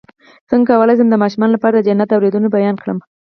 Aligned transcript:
څنګه 0.49 0.69
کولی 0.79 0.95
شم 0.97 1.07
د 1.11 1.15
ماشومانو 1.23 1.55
لپاره 1.55 1.75
د 1.77 1.83
جنت 1.87 2.07
د 2.09 2.11
اوریدلو 2.15 2.53
بیان 2.57 2.75
کړم 2.83 2.97